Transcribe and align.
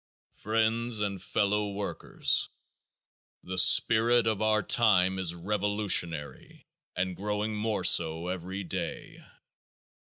Friends 0.33 0.99
and 0.99 1.21
Fellow 1.21 1.69
Workers: 1.73 2.49
The 3.43 3.59
spirit 3.59 4.25
of 4.25 4.41
our 4.41 4.63
time 4.63 5.19
is 5.19 5.35
revolutionary 5.35 6.65
and 6.95 7.15
growing, 7.15 7.55
more 7.55 7.83
so 7.83 8.25
every 8.25 8.63
day. 8.63 9.23